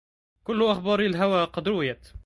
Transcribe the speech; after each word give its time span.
كل 0.43 0.63
أخبار 0.63 0.99
الهوى 0.99 1.43
قد 1.43 1.67
رويت 1.67 2.11